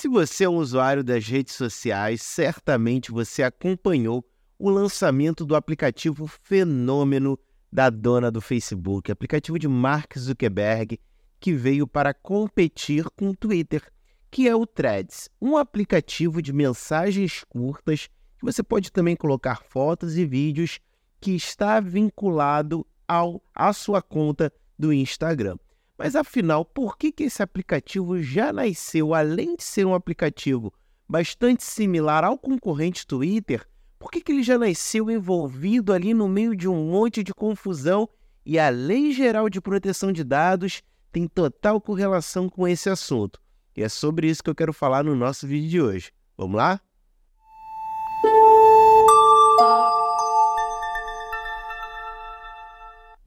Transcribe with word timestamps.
Se 0.00 0.06
você 0.06 0.44
é 0.44 0.48
um 0.48 0.58
usuário 0.58 1.02
das 1.02 1.26
redes 1.26 1.54
sociais, 1.54 2.22
certamente 2.22 3.10
você 3.10 3.42
acompanhou 3.42 4.24
o 4.56 4.70
lançamento 4.70 5.44
do 5.44 5.56
aplicativo 5.56 6.28
fenômeno 6.28 7.36
da 7.72 7.90
dona 7.90 8.30
do 8.30 8.40
Facebook, 8.40 9.10
aplicativo 9.10 9.58
de 9.58 9.66
Mark 9.66 10.16
Zuckerberg, 10.16 11.00
que 11.40 11.52
veio 11.52 11.84
para 11.84 12.14
competir 12.14 13.10
com 13.16 13.30
o 13.30 13.36
Twitter, 13.36 13.82
que 14.30 14.46
é 14.46 14.54
o 14.54 14.64
Threads, 14.64 15.28
um 15.42 15.56
aplicativo 15.56 16.40
de 16.40 16.52
mensagens 16.52 17.42
curtas 17.48 18.08
que 18.38 18.44
você 18.44 18.62
pode 18.62 18.92
também 18.92 19.16
colocar 19.16 19.64
fotos 19.64 20.16
e 20.16 20.24
vídeos 20.24 20.78
que 21.20 21.32
está 21.32 21.80
vinculado 21.80 22.86
ao, 23.08 23.42
à 23.52 23.72
sua 23.72 24.00
conta 24.00 24.52
do 24.78 24.92
Instagram. 24.92 25.56
Mas 25.98 26.14
afinal, 26.14 26.64
por 26.64 26.96
que, 26.96 27.10
que 27.10 27.24
esse 27.24 27.42
aplicativo 27.42 28.22
já 28.22 28.52
nasceu, 28.52 29.12
além 29.12 29.56
de 29.56 29.64
ser 29.64 29.84
um 29.84 29.94
aplicativo 29.94 30.72
bastante 31.08 31.64
similar 31.64 32.22
ao 32.22 32.38
concorrente 32.38 33.04
Twitter, 33.04 33.66
por 33.98 34.12
que, 34.12 34.20
que 34.20 34.30
ele 34.30 34.44
já 34.44 34.56
nasceu 34.56 35.10
envolvido 35.10 35.92
ali 35.92 36.14
no 36.14 36.28
meio 36.28 36.54
de 36.54 36.68
um 36.68 36.88
monte 36.88 37.24
de 37.24 37.34
confusão 37.34 38.08
e 38.46 38.60
a 38.60 38.68
Lei 38.68 39.10
Geral 39.12 39.50
de 39.50 39.60
Proteção 39.60 40.12
de 40.12 40.22
Dados 40.22 40.82
tem 41.10 41.26
total 41.26 41.80
correlação 41.80 42.48
com 42.48 42.68
esse 42.68 42.88
assunto? 42.88 43.40
E 43.76 43.82
é 43.82 43.88
sobre 43.88 44.28
isso 44.28 44.42
que 44.42 44.50
eu 44.50 44.54
quero 44.54 44.72
falar 44.72 45.02
no 45.02 45.16
nosso 45.16 45.48
vídeo 45.48 45.68
de 45.68 45.80
hoje. 45.80 46.12
Vamos 46.36 46.56
lá? 46.56 46.80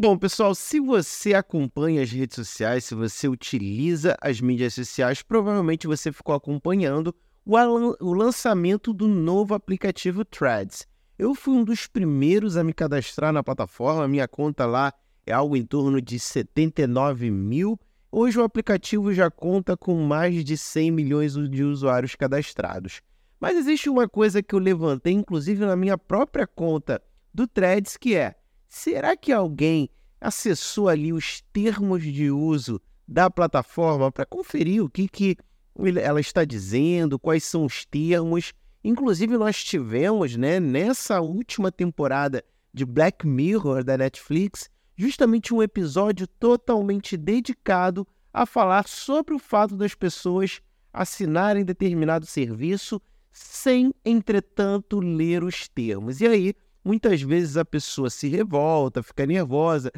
Bom, 0.03 0.17
pessoal, 0.17 0.55
se 0.55 0.79
você 0.79 1.35
acompanha 1.35 2.01
as 2.01 2.09
redes 2.09 2.33
sociais, 2.33 2.85
se 2.85 2.95
você 2.95 3.27
utiliza 3.27 4.17
as 4.19 4.41
mídias 4.41 4.73
sociais, 4.73 5.21
provavelmente 5.21 5.85
você 5.85 6.11
ficou 6.11 6.33
acompanhando 6.33 7.13
o, 7.45 7.55
o 8.03 8.11
lançamento 8.11 8.93
do 8.93 9.07
novo 9.07 9.53
aplicativo 9.53 10.25
Threads. 10.25 10.87
Eu 11.19 11.35
fui 11.35 11.53
um 11.53 11.63
dos 11.63 11.85
primeiros 11.85 12.57
a 12.57 12.63
me 12.63 12.73
cadastrar 12.73 13.31
na 13.31 13.43
plataforma, 13.43 14.07
minha 14.07 14.27
conta 14.27 14.65
lá 14.65 14.91
é 15.23 15.33
algo 15.33 15.55
em 15.55 15.63
torno 15.63 16.01
de 16.01 16.17
79 16.17 17.29
mil. 17.29 17.79
Hoje 18.11 18.39
o 18.39 18.43
aplicativo 18.43 19.13
já 19.13 19.29
conta 19.29 19.77
com 19.77 19.93
mais 20.01 20.43
de 20.43 20.57
100 20.57 20.89
milhões 20.89 21.33
de 21.35 21.63
usuários 21.63 22.15
cadastrados. 22.15 23.03
Mas 23.39 23.55
existe 23.55 23.87
uma 23.87 24.09
coisa 24.09 24.41
que 24.41 24.55
eu 24.55 24.59
levantei, 24.59 25.13
inclusive 25.13 25.63
na 25.63 25.75
minha 25.75 25.95
própria 25.95 26.47
conta 26.47 26.99
do 27.31 27.47
Threads, 27.47 27.97
que 27.97 28.15
é 28.15 28.33
Será 28.73 29.17
que 29.17 29.33
alguém 29.33 29.89
acessou 30.21 30.87
ali 30.87 31.11
os 31.11 31.41
termos 31.51 32.03
de 32.03 32.29
uso 32.29 32.79
da 33.07 33.29
plataforma 33.29 34.11
para 34.11 34.25
conferir 34.25 34.83
o 34.83 34.89
que, 34.89 35.07
que 35.07 35.37
ela 36.01 36.21
está 36.21 36.45
dizendo, 36.45 37.17
quais 37.17 37.43
são 37.43 37.65
os 37.65 37.83
termos? 37.83 38.53
Inclusive, 38.83 39.37
nós 39.37 39.63
tivemos, 39.63 40.35
né, 40.37 40.59
nessa 40.59 41.19
última 41.19 41.71
temporada 41.71 42.43
de 42.71 42.85
Black 42.85 43.25
Mirror 43.27 43.83
da 43.83 43.97
Netflix, 43.97 44.69
justamente 44.95 45.53
um 45.53 45.61
episódio 45.61 46.27
totalmente 46.27 47.17
dedicado 47.17 48.07
a 48.31 48.45
falar 48.45 48.87
sobre 48.87 49.33
o 49.33 49.39
fato 49.39 49.75
das 49.75 49.95
pessoas 49.95 50.61
assinarem 50.93 51.65
determinado 51.65 52.25
serviço 52.25 53.01
sem, 53.31 53.93
entretanto, 54.05 54.99
ler 54.99 55.43
os 55.43 55.67
termos. 55.67 56.21
E 56.21 56.27
aí, 56.27 56.53
Muitas 56.83 57.21
vezes 57.21 57.57
a 57.57 57.65
pessoa 57.65 58.09
se 58.09 58.27
revolta, 58.27 59.03
fica 59.03 59.25
nervosa, 59.25 59.91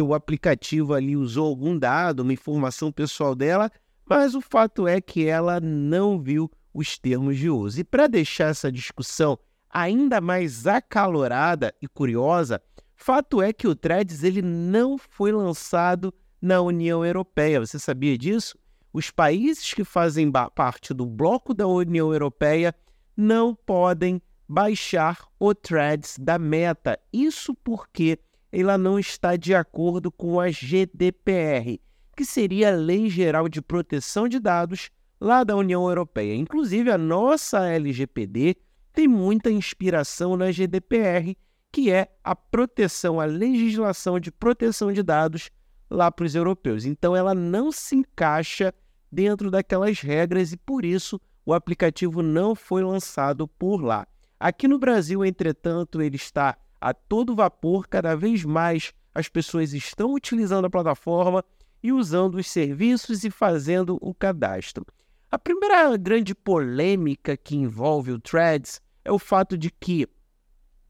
porque 0.00 0.02
o 0.02 0.14
aplicativo 0.14 0.94
ali 0.94 1.14
usou 1.14 1.46
algum 1.46 1.78
dado, 1.78 2.20
uma 2.20 2.32
informação 2.32 2.90
pessoal 2.90 3.34
dela, 3.34 3.70
mas 4.08 4.34
o 4.34 4.40
fato 4.40 4.88
é 4.88 5.00
que 5.00 5.26
ela 5.26 5.60
não 5.60 6.18
viu 6.18 6.50
os 6.72 6.98
termos 6.98 7.36
de 7.36 7.50
uso. 7.50 7.80
E 7.80 7.84
para 7.84 8.06
deixar 8.06 8.48
essa 8.48 8.72
discussão 8.72 9.38
ainda 9.68 10.20
mais 10.20 10.66
acalorada 10.66 11.74
e 11.82 11.86
curiosa, 11.86 12.62
fato 12.96 13.42
é 13.42 13.52
que 13.52 13.68
o 13.68 13.74
Threads 13.74 14.24
ele 14.24 14.40
não 14.40 14.96
foi 14.96 15.32
lançado 15.32 16.14
na 16.40 16.60
União 16.62 17.04
Europeia. 17.04 17.60
Você 17.60 17.78
sabia 17.78 18.16
disso? 18.16 18.58
Os 18.92 19.10
países 19.10 19.74
que 19.74 19.84
fazem 19.84 20.32
parte 20.54 20.94
do 20.94 21.04
bloco 21.04 21.52
da 21.52 21.66
União 21.66 22.12
Europeia 22.12 22.74
não 23.16 23.54
podem 23.54 24.20
baixar 24.48 25.28
o 25.38 25.54
Threads 25.54 26.16
da 26.18 26.38
Meta. 26.38 26.98
Isso 27.12 27.54
porque 27.54 28.18
ela 28.52 28.76
não 28.76 28.98
está 28.98 29.36
de 29.36 29.54
acordo 29.54 30.10
com 30.10 30.40
a 30.40 30.50
GDPR, 30.50 31.80
que 32.16 32.24
seria 32.24 32.68
a 32.68 32.76
Lei 32.76 33.08
Geral 33.08 33.48
de 33.48 33.62
Proteção 33.62 34.28
de 34.28 34.38
Dados 34.38 34.90
lá 35.20 35.44
da 35.44 35.56
União 35.56 35.88
Europeia. 35.88 36.34
Inclusive, 36.34 36.90
a 36.90 36.98
nossa 36.98 37.66
LGPD 37.68 38.56
tem 38.92 39.06
muita 39.06 39.50
inspiração 39.50 40.36
na 40.36 40.50
GDPR, 40.50 41.36
que 41.70 41.90
é 41.90 42.08
a 42.24 42.34
proteção, 42.34 43.20
a 43.20 43.24
legislação 43.24 44.18
de 44.18 44.32
proteção 44.32 44.92
de 44.92 45.02
dados 45.02 45.50
lá 45.88 46.10
para 46.10 46.24
os 46.24 46.34
europeus. 46.34 46.84
Então, 46.84 47.14
ela 47.14 47.34
não 47.34 47.70
se 47.70 47.96
encaixa 47.96 48.74
dentro 49.10 49.50
daquelas 49.50 50.00
regras 50.00 50.52
e, 50.52 50.56
por 50.56 50.84
isso, 50.84 51.20
o 51.44 51.54
aplicativo 51.54 52.22
não 52.22 52.54
foi 52.54 52.82
lançado 52.82 53.46
por 53.46 53.82
lá. 53.82 54.06
Aqui 54.38 54.66
no 54.66 54.78
Brasil, 54.78 55.24
entretanto, 55.24 56.00
ele 56.00 56.16
está 56.16 56.56
a 56.80 56.94
todo 56.94 57.34
vapor, 57.34 57.86
cada 57.86 58.16
vez 58.16 58.44
mais 58.44 58.92
as 59.14 59.28
pessoas 59.28 59.74
estão 59.74 60.14
utilizando 60.14 60.64
a 60.64 60.70
plataforma 60.70 61.44
e 61.82 61.92
usando 61.92 62.36
os 62.36 62.46
serviços 62.46 63.24
e 63.24 63.30
fazendo 63.30 63.98
o 64.00 64.14
cadastro. 64.14 64.86
A 65.30 65.38
primeira 65.38 65.96
grande 65.96 66.34
polêmica 66.34 67.36
que 67.36 67.56
envolve 67.56 68.12
o 68.12 68.20
Threads 68.20 68.80
é 69.04 69.12
o 69.12 69.18
fato 69.18 69.56
de 69.56 69.70
que, 69.70 70.08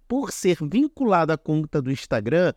por 0.06 0.32
ser 0.32 0.58
vinculado 0.62 1.32
à 1.32 1.38
conta 1.38 1.80
do 1.82 1.90
Instagram, 1.90 2.54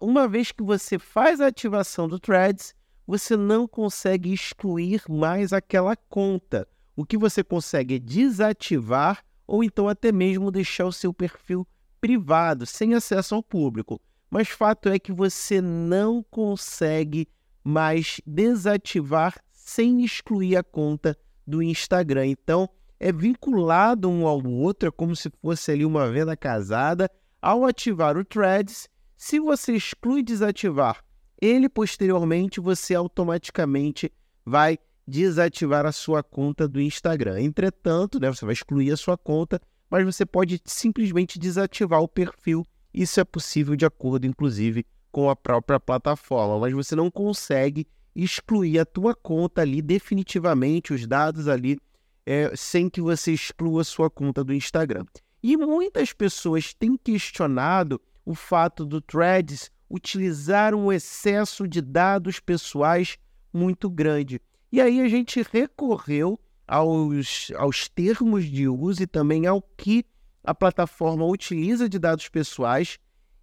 uma 0.00 0.28
vez 0.28 0.52
que 0.52 0.62
você 0.62 0.98
faz 0.98 1.40
a 1.40 1.46
ativação 1.46 2.06
do 2.08 2.18
Threads, 2.18 2.74
você 3.06 3.36
não 3.36 3.66
consegue 3.66 4.32
excluir 4.32 5.02
mais 5.08 5.52
aquela 5.52 5.96
conta. 5.96 6.66
O 6.94 7.04
que 7.04 7.16
você 7.16 7.42
consegue 7.42 7.96
é 7.96 7.98
desativar 7.98 9.24
ou 9.46 9.62
então 9.62 9.88
até 9.88 10.10
mesmo 10.10 10.50
deixar 10.50 10.86
o 10.86 10.92
seu 10.92 11.12
perfil 11.12 11.66
privado, 12.06 12.64
sem 12.64 12.94
acesso 12.94 13.34
ao 13.34 13.42
público. 13.42 14.00
Mas 14.30 14.48
fato 14.48 14.88
é 14.88 14.96
que 14.96 15.10
você 15.10 15.60
não 15.60 16.22
consegue 16.30 17.28
mais 17.64 18.20
desativar 18.24 19.34
sem 19.50 20.04
excluir 20.04 20.56
a 20.56 20.62
conta 20.62 21.18
do 21.44 21.60
Instagram. 21.60 22.26
Então, 22.26 22.68
é 23.00 23.10
vinculado 23.10 24.08
um 24.08 24.24
ao 24.24 24.40
outro, 24.46 24.88
é 24.88 24.92
como 24.92 25.16
se 25.16 25.28
fosse 25.42 25.72
ali 25.72 25.84
uma 25.84 26.08
venda 26.08 26.36
casada. 26.36 27.10
Ao 27.42 27.64
ativar 27.64 28.16
o 28.16 28.24
Threads, 28.24 28.88
se 29.16 29.40
você 29.40 29.72
exclui 29.72 30.22
desativar 30.22 31.04
ele 31.42 31.68
posteriormente, 31.68 32.60
você 32.60 32.94
automaticamente 32.94 34.12
vai 34.44 34.78
desativar 35.04 35.84
a 35.84 35.92
sua 35.92 36.22
conta 36.22 36.68
do 36.68 36.80
Instagram. 36.80 37.40
Entretanto, 37.40 38.20
né, 38.20 38.32
você 38.32 38.44
vai 38.44 38.54
excluir 38.54 38.92
a 38.92 38.96
sua 38.96 39.18
conta, 39.18 39.60
mas 39.90 40.04
você 40.04 40.26
pode 40.26 40.60
simplesmente 40.64 41.38
desativar 41.38 42.00
o 42.00 42.08
perfil. 42.08 42.66
Isso 42.92 43.20
é 43.20 43.24
possível 43.24 43.76
de 43.76 43.84
acordo, 43.84 44.26
inclusive, 44.26 44.86
com 45.12 45.30
a 45.30 45.36
própria 45.36 45.80
plataforma, 45.80 46.58
mas 46.58 46.72
você 46.72 46.94
não 46.96 47.10
consegue 47.10 47.86
excluir 48.14 48.78
a 48.78 48.84
tua 48.84 49.14
conta 49.14 49.62
ali 49.62 49.82
definitivamente, 49.82 50.92
os 50.92 51.06
dados 51.06 51.48
ali, 51.48 51.78
é, 52.24 52.50
sem 52.56 52.88
que 52.88 53.00
você 53.00 53.32
exclua 53.32 53.82
a 53.82 53.84
sua 53.84 54.10
conta 54.10 54.42
do 54.42 54.54
Instagram. 54.54 55.04
E 55.42 55.56
muitas 55.56 56.12
pessoas 56.12 56.74
têm 56.74 56.96
questionado 56.96 58.00
o 58.24 58.34
fato 58.34 58.84
do 58.84 59.00
Threads 59.00 59.70
utilizar 59.88 60.74
um 60.74 60.92
excesso 60.92 61.68
de 61.68 61.80
dados 61.80 62.40
pessoais 62.40 63.16
muito 63.52 63.88
grande. 63.88 64.40
E 64.72 64.80
aí 64.80 65.00
a 65.00 65.08
gente 65.08 65.46
recorreu 65.52 66.40
aos, 66.66 67.52
aos 67.56 67.88
termos 67.88 68.44
de 68.44 68.68
uso 68.68 69.02
e 69.02 69.06
também 69.06 69.46
ao 69.46 69.62
que 69.76 70.04
a 70.42 70.54
plataforma 70.54 71.24
utiliza 71.26 71.88
de 71.88 71.98
dados 71.98 72.28
pessoais, 72.28 72.98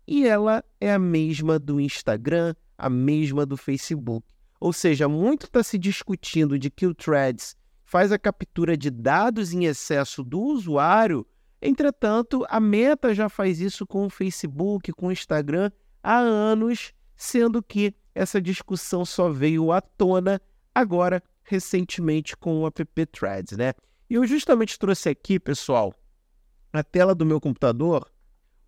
e 0.08 0.26
ela 0.26 0.64
é 0.80 0.94
a 0.94 1.00
mesma 1.00 1.60
do 1.60 1.80
Instagram, 1.80 2.56
a 2.78 2.90
mesma 2.90 3.46
do 3.46 3.58
Facebook. 3.58 4.26
Ou 4.60 4.72
seja, 4.72 5.08
muito 5.08 5.46
está 5.46 5.62
se 5.62 5.78
discutindo 5.78 6.58
de 6.58 6.70
que 6.70 6.88
o 6.88 6.94
Threads 6.94 7.56
faz 7.84 8.12
a 8.12 8.18
captura 8.18 8.76
de 8.78 8.90
dados 8.90 9.54
em 9.54 9.66
excesso 9.66 10.24
do 10.24 10.40
usuário, 10.40 11.26
entretanto, 11.62 12.46
a 12.50 12.60
Meta 12.60 13.14
já 13.14 13.30
faz 13.30 13.60
isso 13.60 13.86
com 13.86 14.06
o 14.06 14.10
Facebook, 14.10 14.92
com 14.94 15.08
o 15.08 15.12
Instagram 15.12 15.70
há 16.02 16.18
anos, 16.18 16.94
sendo 17.16 17.62
que 17.62 17.94
essa 18.16 18.42
discussão 18.42 19.06
só 19.06 19.30
veio 19.30 19.72
à 19.72 19.80
tona 19.80 20.42
agora 20.74 21.22
recentemente 21.44 22.36
com 22.38 22.62
o 22.62 22.68
app 22.68 23.06
Threads, 23.08 23.58
né? 23.58 23.74
E 24.10 24.16
eu 24.16 24.26
justamente 24.26 24.78
trouxe 24.78 25.10
aqui, 25.10 25.40
pessoal, 25.40 25.94
a 26.72 26.84
tela 26.84 27.14
do 27.14 27.26
meu 27.26 27.40
computador, 27.40 28.10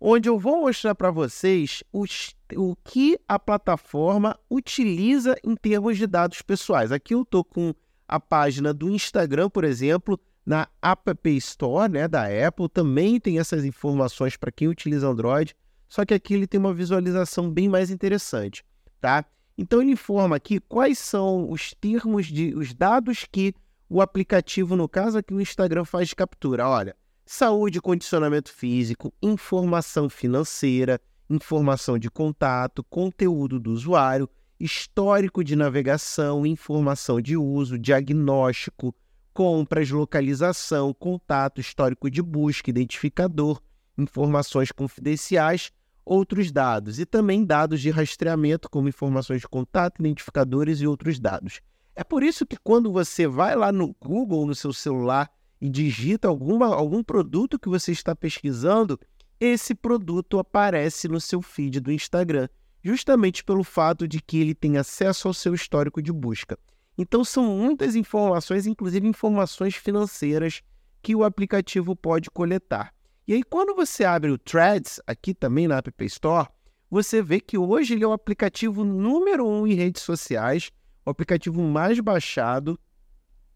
onde 0.00 0.28
eu 0.28 0.38
vou 0.38 0.60
mostrar 0.60 0.94
para 0.94 1.10
vocês 1.10 1.82
os, 1.92 2.34
o 2.54 2.76
que 2.76 3.18
a 3.28 3.38
plataforma 3.38 4.38
utiliza 4.50 5.36
em 5.44 5.54
termos 5.56 5.96
de 5.96 6.06
dados 6.06 6.42
pessoais. 6.42 6.92
Aqui 6.92 7.14
eu 7.14 7.22
estou 7.22 7.44
com 7.44 7.74
a 8.06 8.20
página 8.20 8.72
do 8.72 8.90
Instagram, 8.90 9.50
por 9.50 9.64
exemplo, 9.64 10.18
na 10.44 10.68
App 10.80 11.36
Store 11.36 11.92
né, 11.92 12.06
da 12.06 12.24
Apple, 12.24 12.68
também 12.68 13.18
tem 13.18 13.38
essas 13.38 13.64
informações 13.64 14.36
para 14.36 14.52
quem 14.52 14.68
utiliza 14.68 15.08
Android, 15.08 15.56
só 15.88 16.04
que 16.04 16.14
aqui 16.14 16.34
ele 16.34 16.46
tem 16.46 16.60
uma 16.60 16.72
visualização 16.72 17.50
bem 17.50 17.68
mais 17.68 17.90
interessante, 17.90 18.64
tá? 19.00 19.24
Então 19.58 19.80
ele 19.80 19.92
informa 19.92 20.36
aqui 20.36 20.60
quais 20.60 20.98
são 20.98 21.50
os 21.50 21.72
termos 21.74 22.26
de 22.26 22.54
os 22.54 22.74
dados 22.74 23.26
que 23.30 23.54
o 23.88 24.02
aplicativo, 24.02 24.76
no 24.76 24.88
caso 24.88 25.18
aqui 25.18 25.32
o 25.32 25.40
Instagram, 25.40 25.84
faz 25.84 26.08
de 26.08 26.16
captura. 26.16 26.68
Olha, 26.68 26.96
saúde, 27.24 27.80
condicionamento 27.80 28.52
físico, 28.52 29.12
informação 29.22 30.08
financeira, 30.08 31.00
informação 31.30 31.98
de 31.98 32.10
contato, 32.10 32.84
conteúdo 32.84 33.58
do 33.58 33.72
usuário, 33.72 34.28
histórico 34.58 35.44
de 35.44 35.56
navegação, 35.56 36.46
informação 36.46 37.20
de 37.20 37.36
uso, 37.36 37.78
diagnóstico, 37.78 38.94
compras, 39.32 39.90
localização, 39.90 40.94
contato, 40.94 41.60
histórico 41.60 42.10
de 42.10 42.22
busca, 42.22 42.70
identificador, 42.70 43.60
informações 43.98 44.72
confidenciais, 44.72 45.70
outros 46.06 46.52
dados 46.52 47.00
e 47.00 47.04
também 47.04 47.44
dados 47.44 47.80
de 47.80 47.90
rastreamento, 47.90 48.70
como 48.70 48.88
informações 48.88 49.40
de 49.40 49.48
contato, 49.48 50.00
identificadores 50.00 50.80
e 50.80 50.86
outros 50.86 51.18
dados. 51.18 51.60
É 51.96 52.04
por 52.04 52.22
isso 52.22 52.46
que 52.46 52.56
quando 52.56 52.92
você 52.92 53.26
vai 53.26 53.56
lá 53.56 53.72
no 53.72 53.94
Google, 54.00 54.46
no 54.46 54.54
seu 54.54 54.72
celular, 54.72 55.28
e 55.60 55.68
digita 55.68 56.28
alguma, 56.28 56.66
algum 56.66 57.02
produto 57.02 57.58
que 57.58 57.68
você 57.68 57.90
está 57.90 58.14
pesquisando, 58.14 59.00
esse 59.40 59.74
produto 59.74 60.38
aparece 60.38 61.08
no 61.08 61.20
seu 61.20 61.42
feed 61.42 61.80
do 61.80 61.90
Instagram, 61.90 62.48
justamente 62.82 63.42
pelo 63.42 63.64
fato 63.64 64.06
de 64.06 64.20
que 64.20 64.38
ele 64.38 64.54
tem 64.54 64.76
acesso 64.76 65.26
ao 65.26 65.34
seu 65.34 65.54
histórico 65.54 66.00
de 66.00 66.12
busca. 66.12 66.58
Então 66.96 67.24
são 67.24 67.44
muitas 67.44 67.96
informações, 67.96 68.66
inclusive 68.66 69.08
informações 69.08 69.74
financeiras, 69.74 70.62
que 71.02 71.14
o 71.14 71.24
aplicativo 71.24 71.96
pode 71.96 72.30
coletar. 72.30 72.95
E 73.28 73.34
aí, 73.34 73.42
quando 73.42 73.74
você 73.74 74.04
abre 74.04 74.30
o 74.30 74.38
Threads, 74.38 75.00
aqui 75.04 75.34
também 75.34 75.66
na 75.66 75.78
App 75.78 76.04
Store, 76.04 76.48
você 76.88 77.20
vê 77.20 77.40
que 77.40 77.58
hoje 77.58 77.94
ele 77.94 78.04
é 78.04 78.06
o 78.06 78.12
aplicativo 78.12 78.84
número 78.84 79.44
um 79.44 79.66
em 79.66 79.74
redes 79.74 80.02
sociais, 80.02 80.70
o 81.04 81.10
aplicativo 81.10 81.60
mais 81.60 81.98
baixado, 81.98 82.78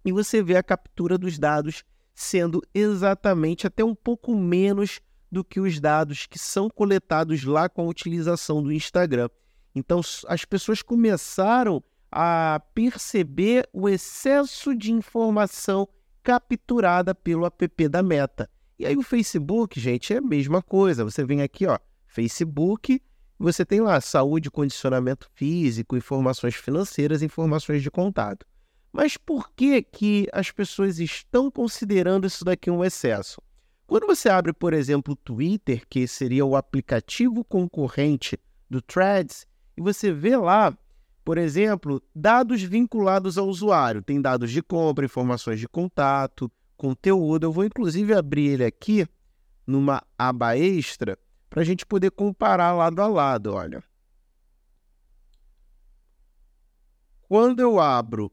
e 0.05 0.11
você 0.11 0.43
vê 0.43 0.57
a 0.57 0.63
captura 0.63 1.17
dos 1.17 1.39
dados 1.39 1.85
sendo 2.13 2.61
exatamente 2.75 3.65
até 3.65 3.85
um 3.85 3.95
pouco 3.95 4.35
menos 4.35 5.01
do 5.31 5.45
que 5.45 5.61
os 5.61 5.79
dados 5.79 6.27
que 6.27 6.39
são 6.39 6.69
coletados 6.69 7.45
lá 7.45 7.69
com 7.69 7.83
a 7.83 7.89
utilização 7.89 8.61
do 8.61 8.73
Instagram. 8.73 9.29
Então, 9.73 10.01
as 10.27 10.45
pessoas 10.45 10.83
começaram 10.83 11.81
a 12.11 12.61
perceber 12.75 13.69
o 13.73 13.89
excesso 13.89 14.75
de 14.75 14.91
informação 14.91 15.89
capturada 16.25 17.15
pelo 17.15 17.47
app 17.47 17.89
da 17.89 18.03
Meta. 18.03 18.51
E 18.81 18.87
aí 18.87 18.97
o 18.97 19.03
Facebook, 19.03 19.79
gente, 19.79 20.15
é 20.15 20.17
a 20.17 20.23
mesma 20.23 20.63
coisa. 20.63 21.05
Você 21.05 21.23
vem 21.23 21.43
aqui, 21.43 21.67
ó, 21.67 21.79
Facebook, 22.07 22.99
você 23.39 23.63
tem 23.63 23.83
lá 23.83 24.01
saúde, 24.01 24.51
condicionamento 24.51 25.29
físico, 25.35 25.99
informações 25.99 26.55
financeiras, 26.55 27.23
informações 27.23 27.83
de 27.83 27.91
contato. 27.91 28.47
Mas 28.91 29.19
por 29.19 29.51
que 29.55 29.83
que 29.83 30.27
as 30.33 30.51
pessoas 30.51 30.99
estão 30.99 31.51
considerando 31.51 32.27
isso 32.27 32.43
daqui 32.43 32.71
um 32.71 32.83
excesso? 32.83 33.43
Quando 33.87 34.07
você 34.07 34.31
abre, 34.31 34.51
por 34.55 34.73
exemplo, 34.73 35.13
o 35.13 35.17
Twitter, 35.17 35.83
que 35.87 36.09
seria 36.09 36.47
o 36.47 36.57
aplicativo 36.57 37.45
concorrente 37.45 38.39
do 38.71 38.81
Threads, 38.81 39.47
e 39.77 39.83
você 39.83 40.11
vê 40.11 40.39
lá, 40.39 40.75
por 41.23 41.37
exemplo, 41.37 42.03
dados 42.15 42.63
vinculados 42.63 43.37
ao 43.37 43.47
usuário. 43.47 44.01
Tem 44.01 44.23
dados 44.23 44.51
de 44.51 44.63
compra, 44.63 45.05
informações 45.05 45.61
de 45.61 45.69
contato, 45.69 46.51
conteúdo. 46.81 47.45
Eu 47.45 47.53
vou 47.53 47.65
inclusive 47.65 48.15
abrir 48.15 48.53
ele 48.53 48.65
aqui 48.65 49.07
numa 49.67 50.03
aba 50.19 50.57
extra 50.57 51.19
para 51.51 51.61
a 51.61 51.65
gente 51.65 51.85
poder 51.85 52.11
comparar 52.11 52.73
lado 52.73 53.03
a 53.03 53.07
lado. 53.07 53.53
Olha. 53.53 53.85
Quando 57.29 57.61
eu 57.61 57.79
abro 57.79 58.33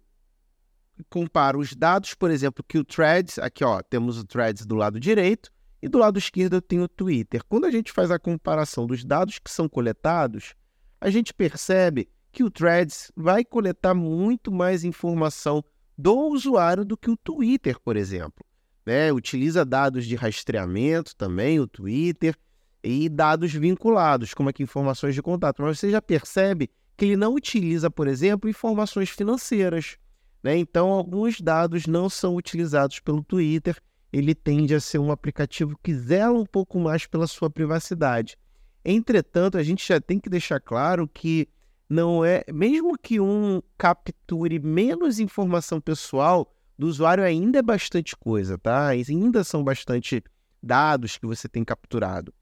comparo 1.10 1.60
os 1.60 1.76
dados, 1.76 2.16
por 2.16 2.32
exemplo, 2.32 2.64
que 2.68 2.80
o 2.80 2.84
Threads, 2.84 3.38
aqui 3.38 3.64
ó, 3.64 3.84
temos 3.84 4.18
o 4.18 4.26
Threads 4.26 4.66
do 4.66 4.74
lado 4.74 5.00
direito 5.00 5.52
e 5.80 5.88
do 5.88 6.00
lado 6.00 6.18
esquerdo 6.18 6.56
eu 6.56 6.62
tenho 6.62 6.84
o 6.84 6.88
Twitter. 6.88 7.44
Quando 7.48 7.66
a 7.66 7.72
gente 7.72 7.92
faz 7.92 8.10
a 8.10 8.18
comparação 8.18 8.88
dos 8.88 9.04
dados 9.04 9.38
que 9.38 9.52
são 9.52 9.70
coletados, 9.70 10.56
a 11.00 11.12
gente 11.12 11.34
percebe 11.36 12.10
que 12.32 12.44
o 12.44 12.50
Threads 12.50 13.12
vai 13.16 13.46
coletar 13.46 13.94
muito 13.94 14.52
mais 14.52 14.84
informação 14.84 15.64
do 15.98 16.30
usuário 16.30 16.86
do 16.86 16.96
que 16.96 17.10
o 17.10 17.18
Twitter, 17.18 17.80
por 17.80 17.98
exemplo. 17.98 18.46
Né? 18.86 19.12
Utiliza 19.12 19.66
dados 19.66 20.06
de 20.06 20.16
rastreamento 20.16 21.16
também, 21.16 21.60
o 21.60 21.68
Twitter, 21.68 22.36
e 22.84 23.10
dados 23.10 23.52
vinculados, 23.52 24.34
como 24.34 24.50
aqui 24.50 24.64
informações 24.64 25.16
de 25.16 25.22
contato. 25.22 25.62
Mas 25.62 25.80
você 25.80 25.92
já 25.92 26.02
percebe 26.02 26.70
que 26.96 27.06
ele 27.06 27.18
não 27.18 27.34
utiliza, 27.34 27.90
por 27.90 28.08
exemplo, 28.08 28.50
informações 28.50 29.10
financeiras. 29.10 29.98
Né? 30.42 30.58
Então, 30.58 30.90
alguns 30.90 31.42
dados 31.42 31.86
não 31.86 32.10
são 32.10 32.36
utilizados 32.36 33.00
pelo 33.00 33.24
Twitter. 33.24 33.78
Ele 34.14 34.34
tende 34.34 34.74
a 34.74 34.80
ser 34.80 35.00
um 35.00 35.12
aplicativo 35.12 35.78
que 35.84 35.94
zela 35.94 36.40
um 36.40 36.46
pouco 36.46 36.80
mais 36.80 37.06
pela 37.06 37.28
sua 37.28 37.50
privacidade. 37.50 38.38
Entretanto, 38.86 39.58
a 39.58 39.64
gente 39.64 39.86
já 39.86 40.00
tem 40.00 40.18
que 40.20 40.30
deixar 40.30 40.62
claro 40.62 41.08
que 41.08 41.50
não 41.90 42.24
é, 42.24 42.44
mesmo 42.52 42.98
que 42.98 43.20
um 43.20 43.62
capture 43.78 44.60
menos 44.60 45.20
informação 45.20 45.80
pessoal 45.80 46.54
do 46.78 46.88
usuário, 46.88 47.24
ainda 47.24 47.60
é 47.60 47.62
bastante 47.62 48.16
coisa, 48.16 48.58
tá? 48.58 48.88
Ainda 48.88 49.44
são 49.44 49.64
bastante 49.64 50.24
dados 50.62 51.18
que 51.18 51.26
você 51.26 51.48
tem 51.48 51.64
capturado. 51.64 52.34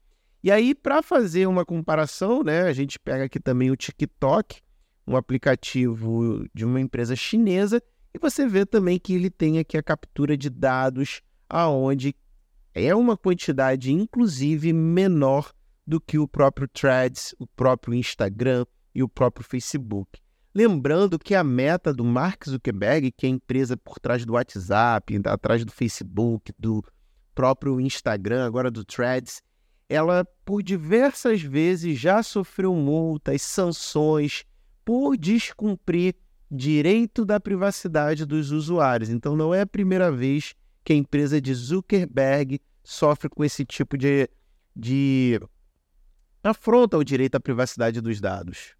E 0.42 0.50
aí, 0.50 0.74
para 0.74 1.02
fazer 1.02 1.46
uma 1.46 1.64
comparação, 1.64 2.42
né, 2.42 2.62
a 2.62 2.72
gente 2.72 2.98
pega 2.98 3.24
aqui 3.24 3.40
também 3.40 3.70
o 3.70 3.76
TikTok, 3.76 4.60
um 5.06 5.16
aplicativo 5.16 6.46
de 6.52 6.64
uma 6.64 6.80
empresa 6.80 7.16
chinesa, 7.16 7.82
e 8.12 8.18
você 8.18 8.46
vê 8.46 8.66
também 8.66 8.98
que 8.98 9.14
ele 9.14 9.30
tem 9.30 9.58
aqui 9.58 9.76
a 9.76 9.82
captura 9.82 10.36
de 10.36 10.50
dados 10.50 11.22
aonde 11.48 12.14
é 12.74 12.94
uma 12.94 13.16
quantidade 13.16 13.92
inclusive 13.92 14.72
menor 14.72 15.52
do 15.86 16.00
que 16.00 16.18
o 16.18 16.26
próprio 16.26 16.68
Threads, 16.68 17.34
o 17.38 17.46
próprio 17.46 17.94
Instagram 17.94 18.66
e 18.96 19.02
o 19.02 19.08
próprio 19.08 19.44
Facebook. 19.44 20.18
Lembrando 20.54 21.18
que 21.18 21.34
a 21.34 21.44
meta 21.44 21.92
do 21.92 22.02
Mark 22.02 22.48
Zuckerberg, 22.48 23.12
que 23.12 23.26
é 23.26 23.28
a 23.28 23.32
empresa 23.32 23.76
por 23.76 23.98
trás 23.98 24.24
do 24.24 24.32
WhatsApp, 24.32 25.20
atrás 25.26 25.62
do 25.66 25.70
Facebook, 25.70 26.50
do 26.58 26.82
próprio 27.34 27.78
Instagram, 27.78 28.46
agora 28.46 28.70
do 28.70 28.82
Threads, 28.82 29.42
ela 29.86 30.24
por 30.46 30.62
diversas 30.62 31.42
vezes 31.42 31.98
já 31.98 32.22
sofreu 32.22 32.74
multas, 32.74 33.42
sanções 33.42 34.44
por 34.82 35.18
descumprir 35.18 36.14
direito 36.50 37.26
da 37.26 37.38
privacidade 37.38 38.24
dos 38.24 38.50
usuários. 38.50 39.10
Então, 39.10 39.36
não 39.36 39.52
é 39.52 39.60
a 39.60 39.66
primeira 39.66 40.10
vez 40.10 40.54
que 40.82 40.94
a 40.94 40.96
empresa 40.96 41.38
de 41.38 41.52
Zuckerberg 41.52 42.62
sofre 42.82 43.28
com 43.28 43.44
esse 43.44 43.62
tipo 43.62 43.98
de, 43.98 44.26
de 44.74 45.38
afronta 46.42 46.96
ao 46.96 47.04
direito 47.04 47.34
à 47.34 47.40
privacidade 47.40 48.00
dos 48.00 48.20
dados. 48.20 48.75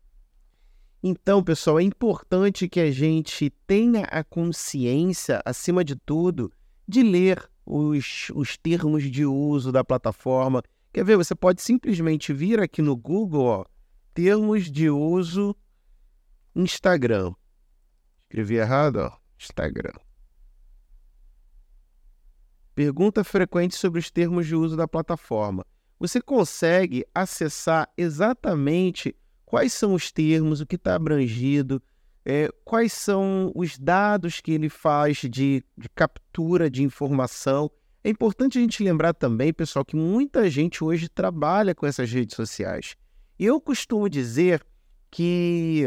Então, 1.02 1.42
pessoal, 1.42 1.78
é 1.78 1.82
importante 1.82 2.68
que 2.68 2.80
a 2.80 2.90
gente 2.90 3.50
tenha 3.66 4.04
a 4.04 4.24
consciência, 4.24 5.40
acima 5.44 5.84
de 5.84 5.94
tudo, 5.94 6.50
de 6.88 7.02
ler 7.02 7.48
os, 7.64 8.30
os 8.34 8.56
termos 8.56 9.04
de 9.04 9.24
uso 9.24 9.70
da 9.70 9.84
plataforma. 9.84 10.62
Quer 10.92 11.04
ver? 11.04 11.16
Você 11.16 11.34
pode 11.34 11.60
simplesmente 11.60 12.32
vir 12.32 12.60
aqui 12.60 12.80
no 12.80 12.96
Google, 12.96 13.44
ó, 13.44 13.64
termos 14.14 14.70
de 14.70 14.88
uso 14.88 15.54
Instagram. 16.54 17.34
Escrevi 18.22 18.56
errado, 18.56 18.96
ó. 18.96 19.12
Instagram. 19.38 19.92
Pergunta 22.74 23.22
frequente 23.22 23.74
sobre 23.74 23.98
os 24.00 24.10
termos 24.10 24.46
de 24.46 24.54
uso 24.54 24.76
da 24.76 24.88
plataforma. 24.88 25.64
Você 25.98 26.20
consegue 26.20 27.06
acessar 27.14 27.88
exatamente 27.96 29.14
quais 29.46 29.72
são 29.72 29.94
os 29.94 30.10
termos, 30.10 30.60
o 30.60 30.66
que 30.66 30.74
está 30.74 30.96
abrangido, 30.96 31.80
é, 32.24 32.50
quais 32.64 32.92
são 32.92 33.52
os 33.54 33.78
dados 33.78 34.40
que 34.40 34.50
ele 34.50 34.68
faz 34.68 35.18
de, 35.18 35.62
de 35.78 35.88
captura 35.94 36.68
de 36.68 36.82
informação. 36.82 37.70
É 38.02 38.10
importante 38.10 38.58
a 38.58 38.60
gente 38.60 38.82
lembrar 38.82 39.14
também, 39.14 39.52
pessoal, 39.52 39.84
que 39.84 39.96
muita 39.96 40.50
gente 40.50 40.82
hoje 40.82 41.08
trabalha 41.08 41.74
com 41.74 41.86
essas 41.86 42.10
redes 42.10 42.34
sociais. 42.34 42.96
Eu 43.38 43.60
costumo 43.60 44.08
dizer 44.08 44.64
que 45.10 45.84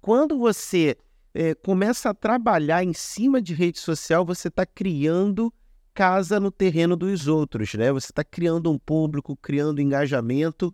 quando 0.00 0.38
você 0.38 0.96
é, 1.32 1.54
começa 1.54 2.10
a 2.10 2.14
trabalhar 2.14 2.84
em 2.84 2.92
cima 2.92 3.40
de 3.40 3.54
rede 3.54 3.78
social, 3.78 4.24
você 4.24 4.48
está 4.48 4.66
criando 4.66 5.52
casa 5.94 6.38
no 6.38 6.50
terreno 6.50 6.96
dos 6.96 7.26
outros, 7.28 7.72
né? 7.74 7.90
Você 7.92 8.10
está 8.10 8.22
criando 8.22 8.70
um 8.70 8.78
público, 8.78 9.36
criando 9.36 9.80
engajamento 9.80 10.72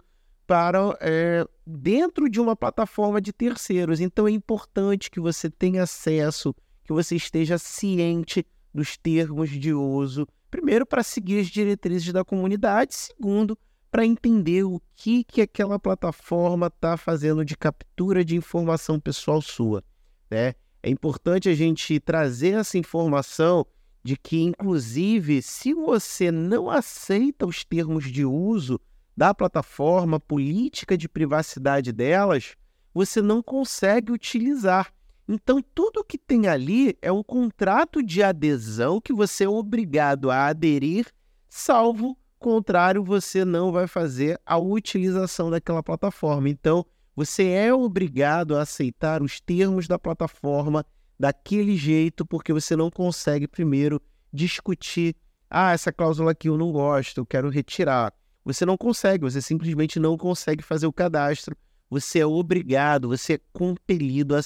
para 0.51 0.99
é, 1.01 1.47
dentro 1.65 2.29
de 2.29 2.41
uma 2.41 2.57
plataforma 2.57 3.21
de 3.21 3.33
terceiros. 3.33 4.01
Então 4.01 4.27
é 4.27 4.33
importante 4.33 5.09
que 5.09 5.21
você 5.21 5.49
tenha 5.49 5.85
acesso, 5.85 6.53
que 6.53 6.91
que 6.91 6.93
você 6.93 7.15
esteja 7.15 7.57
ciente 7.57 8.45
dos 8.75 8.97
termos 8.97 9.49
de 9.49 9.73
uso, 9.73 10.27
primeiro 10.51 10.85
para 10.85 11.05
seguir 11.05 11.39
as 11.39 11.47
diretrizes 11.47 12.13
da 12.13 12.25
comunidade, 12.25 12.97
segundo 12.97 13.57
para 13.93 14.05
entender 14.05 14.65
o 14.65 14.83
que 14.97 15.23
que 15.23 15.41
aquela 15.41 15.79
plataforma 15.79 16.67
está 16.67 16.97
fazendo 16.97 17.45
de 17.45 17.57
captura 17.57 18.25
de 18.25 18.35
informação 18.35 18.99
pessoal 18.99 19.41
sua, 19.41 19.85
né? 20.29 20.55
É 20.83 20.91
importante 20.91 21.49
a 21.49 21.55
gente 21.55 22.01
trazer 22.01 22.59
essa 22.59 22.77
informação 22.77 23.65
de 24.03 24.17
que, 24.17 24.43
inclusive, 24.43 25.43
se 25.43 25.73
você 25.75 26.33
não 26.33 26.69
aceita 26.69 27.47
os 27.47 27.65
termos 27.65 28.11
de 28.11 28.25
uso 28.25 28.81
da 29.21 29.35
plataforma, 29.35 30.19
política 30.19 30.97
de 30.97 31.07
privacidade 31.07 31.93
delas, 31.93 32.57
você 32.95 33.21
não 33.21 33.43
consegue 33.43 34.11
utilizar. 34.11 34.91
Então, 35.29 35.63
tudo 35.75 36.03
que 36.03 36.17
tem 36.17 36.49
ali 36.49 36.97
é 37.03 37.13
um 37.13 37.23
contrato 37.23 38.03
de 38.03 38.23
adesão 38.23 38.99
que 38.99 39.13
você 39.13 39.45
é 39.45 39.49
obrigado 39.49 40.31
a 40.31 40.47
aderir, 40.47 41.07
salvo 41.51 42.17
contrário, 42.39 43.05
você 43.05 43.45
não 43.45 43.71
vai 43.71 43.87
fazer 43.87 44.41
a 44.47 44.57
utilização 44.57 45.51
daquela 45.51 45.83
plataforma. 45.83 46.49
Então, 46.49 46.87
você 47.15 47.47
é 47.51 47.75
obrigado 47.75 48.57
a 48.57 48.63
aceitar 48.63 49.23
os 49.23 49.39
termos 49.39 49.87
da 49.87 49.99
plataforma 49.99 50.83
daquele 51.19 51.77
jeito, 51.77 52.25
porque 52.25 52.55
você 52.55 52.75
não 52.75 52.91
consegue 52.91 53.47
primeiro 53.47 54.01
discutir. 54.33 55.15
Ah, 55.51 55.73
essa 55.73 55.93
cláusula 55.93 56.31
aqui 56.31 56.49
eu 56.49 56.57
não 56.57 56.73
gosto, 56.73 57.19
eu 57.19 57.27
quero 57.27 57.51
retirar. 57.51 58.15
Você 58.45 58.65
não 58.65 58.77
consegue, 58.77 59.25
você 59.25 59.43
simplesmente 59.43 59.99
não 59.99 60.17
consegue 60.17 60.63
fazer 60.63 60.87
o 60.87 60.93
cadastro. 60.93 61.57
Você 61.91 62.21
é 62.21 62.27
obrigado, 62.27 63.09
você 63.09 63.35
é 63.35 63.41
compelido 63.53 64.35
a 64.37 64.41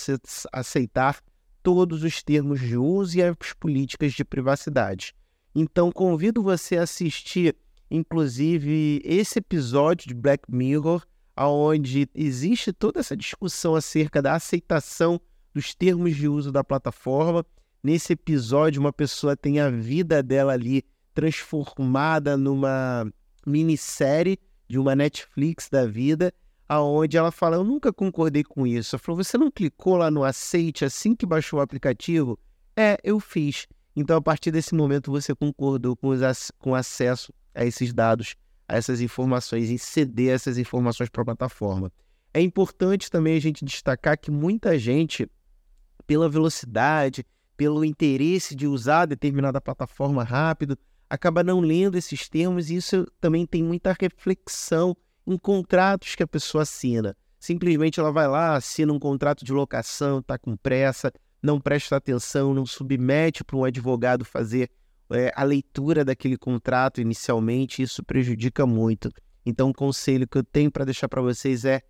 aceitar 0.52 1.20
todos 1.62 2.02
os 2.02 2.22
termos 2.22 2.60
de 2.60 2.76
uso 2.76 3.18
e 3.18 3.22
as 3.22 3.34
políticas 3.58 4.12
de 4.12 4.24
privacidade. 4.24 5.14
Então, 5.54 5.92
convido 5.92 6.42
você 6.42 6.76
a 6.76 6.82
assistir, 6.82 7.54
inclusive, 7.90 9.00
esse 9.04 9.38
episódio 9.38 10.08
de 10.08 10.14
Black 10.14 10.44
Mirror, 10.52 11.06
onde 11.36 12.08
existe 12.14 12.72
toda 12.72 13.00
essa 13.00 13.16
discussão 13.16 13.74
acerca 13.74 14.20
da 14.20 14.34
aceitação 14.34 15.20
dos 15.54 15.74
termos 15.74 16.16
de 16.16 16.28
uso 16.28 16.50
da 16.50 16.64
plataforma. 16.64 17.46
Nesse 17.82 18.14
episódio, 18.14 18.80
uma 18.80 18.92
pessoa 18.92 19.36
tem 19.36 19.60
a 19.60 19.70
vida 19.70 20.22
dela 20.22 20.52
ali 20.52 20.82
transformada 21.14 22.36
numa 22.36 23.06
minissérie 23.46 24.38
de 24.68 24.78
uma 24.78 24.94
Netflix 24.94 25.68
da 25.68 25.86
vida, 25.86 26.32
aonde 26.68 27.16
ela 27.16 27.30
fala: 27.30 27.56
Eu 27.56 27.64
nunca 27.64 27.92
concordei 27.92 28.42
com 28.42 28.66
isso. 28.66 28.96
Ela 28.96 29.02
falou: 29.02 29.22
Você 29.22 29.38
não 29.38 29.50
clicou 29.50 29.96
lá 29.96 30.10
no 30.10 30.24
aceite 30.24 30.84
assim 30.84 31.14
que 31.14 31.26
baixou 31.26 31.58
o 31.58 31.62
aplicativo? 31.62 32.38
É, 32.76 32.98
eu 33.04 33.20
fiz. 33.20 33.66
Então, 33.96 34.16
a 34.16 34.22
partir 34.22 34.50
desse 34.50 34.74
momento, 34.74 35.10
você 35.10 35.34
concordou 35.34 35.96
com, 35.96 36.08
os, 36.08 36.20
com 36.58 36.74
acesso 36.74 37.32
a 37.54 37.64
esses 37.64 37.92
dados, 37.92 38.34
a 38.68 38.76
essas 38.76 39.00
informações, 39.00 39.70
em 39.70 39.78
ceder 39.78 40.34
essas 40.34 40.58
informações 40.58 41.08
para 41.08 41.22
a 41.22 41.26
plataforma. 41.26 41.92
É 42.32 42.40
importante 42.40 43.08
também 43.08 43.36
a 43.36 43.40
gente 43.40 43.64
destacar 43.64 44.18
que 44.18 44.30
muita 44.32 44.76
gente, 44.76 45.30
pela 46.04 46.28
velocidade, 46.28 47.24
pelo 47.56 47.84
interesse 47.84 48.56
de 48.56 48.66
usar 48.66 49.06
determinada 49.06 49.60
plataforma 49.60 50.24
rápido, 50.24 50.76
acaba 51.14 51.42
não 51.42 51.61
lendo 51.61 51.97
esses 51.97 52.28
termos 52.28 52.71
e 52.71 52.76
isso 52.76 53.06
também 53.21 53.47
tem 53.47 53.62
muita 53.62 53.97
reflexão 53.99 54.97
em 55.26 55.38
contratos 55.38 56.14
que 56.14 56.23
a 56.23 56.26
pessoa 56.26 56.62
assina. 56.62 57.16
Simplesmente 57.38 58.00
ela 58.00 58.12
vai 58.12 58.28
lá, 58.28 58.56
assina 58.56 58.92
um 58.92 58.99
contrato 58.99 59.44
de 59.44 59.52
locação, 59.52 60.18
está 60.18 60.38
com 60.38 60.56
pressa, 60.56 61.12
não 61.42 61.61
presta 61.61 61.97
atenção, 61.97 62.54
não 62.54 62.64
submete 62.64 63.44
para 63.44 63.56
um 63.56 63.64
advogado 63.64 64.25
fazer 64.25 64.71
é, 65.11 65.30
a 65.35 65.44
leitura 65.44 66.04
daquele 66.04 66.37
contrato 66.37 67.00
inicialmente, 67.00 67.83
isso 67.83 68.02
prejudica 68.02 68.66
muito. 68.66 69.11
Então, 69.44 69.71
o 69.71 69.75
conselho 69.75 70.26
que 70.26 70.38
eu 70.38 70.44
tenho 70.44 70.71
para 70.71 70.87
deixar 70.87 71.09
para 71.09 71.21
vocês 71.21 71.64
é 71.64 71.83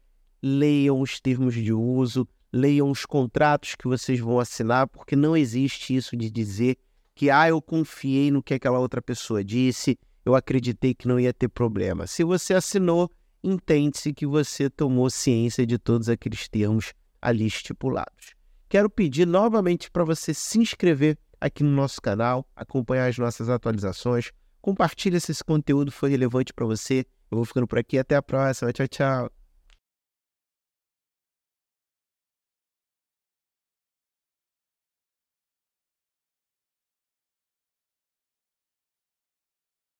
leiam 0.42 1.00
os 1.00 1.20
termos 1.20 1.54
de 1.54 1.72
uso, 1.72 2.28
leiam 2.52 2.90
os 2.90 3.06
contratos 3.06 3.74
que 3.76 3.86
vocês 3.86 4.18
vão 4.18 4.40
assinar, 4.40 4.88
porque 4.88 5.14
não 5.14 5.36
existe 5.36 5.94
isso 5.94 6.16
de 6.16 6.30
dizer 6.30 6.76
que 7.14 7.30
ah, 7.30 7.48
eu 7.48 7.62
confiei 7.62 8.30
no 8.30 8.42
que 8.42 8.54
aquela 8.54 8.78
outra 8.78 9.00
pessoa 9.00 9.44
disse, 9.44 9.98
eu 10.24 10.34
acreditei 10.34 10.94
que 10.94 11.06
não 11.06 11.20
ia 11.20 11.32
ter 11.32 11.48
problema. 11.48 12.06
Se 12.06 12.24
você 12.24 12.54
assinou, 12.54 13.10
entende-se 13.42 14.12
que 14.12 14.26
você 14.26 14.68
tomou 14.68 15.08
ciência 15.10 15.66
de 15.66 15.78
todos 15.78 16.08
aqueles 16.08 16.48
termos 16.48 16.92
ali 17.20 17.46
estipulados. 17.46 18.34
Quero 18.68 18.90
pedir 18.90 19.26
novamente 19.26 19.90
para 19.90 20.04
você 20.04 20.34
se 20.34 20.58
inscrever 20.58 21.18
aqui 21.40 21.62
no 21.62 21.70
nosso 21.70 22.00
canal, 22.00 22.48
acompanhar 22.56 23.06
as 23.08 23.18
nossas 23.18 23.48
atualizações, 23.48 24.32
compartilhe 24.60 25.20
se 25.20 25.30
esse 25.30 25.44
conteúdo 25.44 25.92
foi 25.92 26.10
relevante 26.10 26.52
para 26.52 26.66
você. 26.66 27.06
Eu 27.30 27.36
vou 27.36 27.44
ficando 27.44 27.66
por 27.66 27.78
aqui, 27.78 27.98
até 27.98 28.16
a 28.16 28.22
próxima. 28.22 28.72
Tchau, 28.72 28.88
tchau. 28.88 29.43